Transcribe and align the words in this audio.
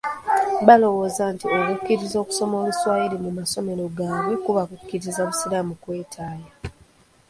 Baalowooza 0.67 1.23
nti 1.33 1.45
okukkiriza 1.57 2.17
okusomesa 2.19 2.59
Oluswayiri 2.63 3.15
mu 3.23 3.31
masomero 3.37 3.83
gaabwe 3.97 4.33
kuba 4.45 4.61
kukkiriza 4.69 5.21
busiraamu 5.29 5.73
kwetaaya. 5.81 6.51